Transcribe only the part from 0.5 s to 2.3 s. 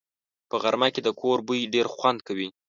غرمه کې د کور بوی ډېر خوند